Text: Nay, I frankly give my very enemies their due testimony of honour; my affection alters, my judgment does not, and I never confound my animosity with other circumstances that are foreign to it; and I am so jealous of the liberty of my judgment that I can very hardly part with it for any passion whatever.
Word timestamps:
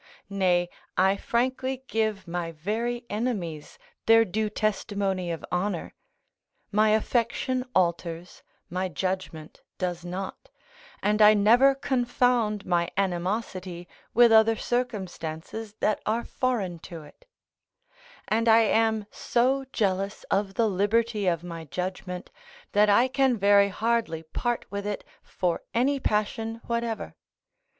Nay, 0.31 0.67
I 0.97 1.15
frankly 1.15 1.83
give 1.85 2.27
my 2.27 2.53
very 2.53 3.05
enemies 3.07 3.77
their 4.07 4.25
due 4.25 4.49
testimony 4.49 5.29
of 5.31 5.45
honour; 5.51 5.93
my 6.71 6.89
affection 6.89 7.65
alters, 7.75 8.41
my 8.67 8.89
judgment 8.89 9.61
does 9.77 10.03
not, 10.03 10.49
and 11.03 11.21
I 11.21 11.35
never 11.35 11.75
confound 11.75 12.65
my 12.65 12.89
animosity 12.97 13.87
with 14.11 14.31
other 14.31 14.55
circumstances 14.55 15.75
that 15.81 16.01
are 16.07 16.23
foreign 16.23 16.79
to 16.89 17.03
it; 17.03 17.27
and 18.27 18.49
I 18.49 18.61
am 18.61 19.05
so 19.11 19.65
jealous 19.71 20.23
of 20.31 20.55
the 20.55 20.67
liberty 20.67 21.27
of 21.27 21.43
my 21.43 21.65
judgment 21.65 22.31
that 22.71 22.89
I 22.89 23.07
can 23.07 23.37
very 23.37 23.69
hardly 23.69 24.23
part 24.23 24.65
with 24.71 24.87
it 24.87 25.03
for 25.21 25.61
any 25.75 25.99
passion 25.99 26.59
whatever. 26.65 27.13